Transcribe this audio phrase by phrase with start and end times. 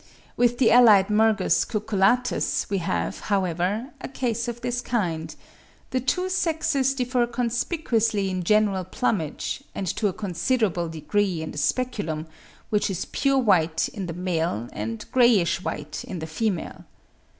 [0.35, 5.35] With the allied Mergus cucullatus we have, however, a case of this kind:
[5.91, 11.59] the two sexes differ conspicuously in general plumage, and to a considerable degree in the
[11.59, 12.25] speculum,
[12.71, 16.85] which is pure white in the male and greyish white in the female.